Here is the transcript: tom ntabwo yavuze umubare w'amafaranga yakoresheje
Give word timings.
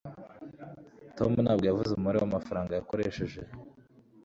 tom 1.17 1.31
ntabwo 1.43 1.65
yavuze 1.69 1.91
umubare 1.93 2.17
w'amafaranga 2.19 2.71
yakoresheje 2.73 3.39